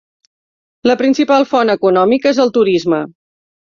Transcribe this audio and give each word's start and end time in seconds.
La 0.91 0.95
principal 1.01 1.45
font 1.51 1.73
econòmica 1.75 2.33
és 2.33 2.43
el 2.47 2.53
turisme. 2.59 3.03